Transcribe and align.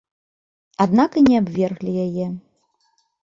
Аднак 0.85 1.11
і 1.19 1.23
не 1.27 1.35
абверглі 1.41 1.91
яе. 2.05 2.25